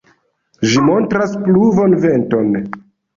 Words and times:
Ĝi 0.69 0.79
montras 0.85 1.35
pluvon 1.43 1.93
venton. 2.07 2.51